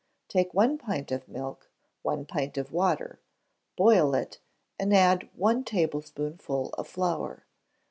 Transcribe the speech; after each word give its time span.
Take 0.29 0.51
one 0.55 0.79
pint 0.79 1.11
of 1.11 1.27
milk, 1.27 1.69
one 2.01 2.25
pint 2.25 2.57
of 2.57 2.71
water; 2.73 3.19
boil 3.77 4.15
it, 4.15 4.39
and 4.79 4.95
add 4.95 5.29
one 5.35 5.63
tablespoonful 5.63 6.69
of 6.73 6.87
flour. 6.87 7.45